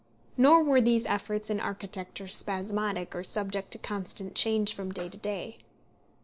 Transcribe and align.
Nor 0.35 0.63
were 0.63 0.81
these 0.81 1.05
efforts 1.05 1.51
in 1.51 1.59
architecture 1.59 2.25
spasmodic, 2.27 3.15
or 3.15 3.23
subject 3.23 3.69
to 3.73 3.77
constant 3.77 4.33
change 4.33 4.73
from 4.73 4.91
day 4.91 5.09
to 5.09 5.17
day. 5.19 5.59